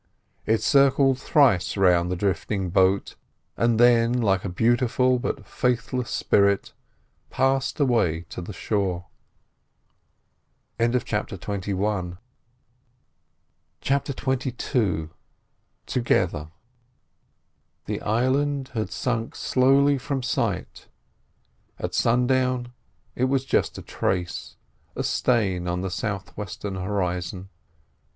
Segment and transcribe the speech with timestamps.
[0.47, 3.13] It circled thrice round the drifting boat,
[3.55, 6.73] and then, like a beautiful but faithless spirit,
[7.29, 9.05] passed away to the shore.
[10.79, 12.17] CHAPTER XXII
[15.85, 16.49] TOGETHER
[17.85, 20.87] The island had sunk slowly from sight;
[21.77, 22.73] at sundown
[23.15, 24.55] it was just a trace,
[24.95, 27.49] a stain on the south western horizon.